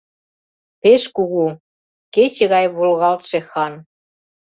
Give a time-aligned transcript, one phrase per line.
[0.81, 1.45] —Пеш кугу,
[2.13, 3.73] кече гай волгалтше хан!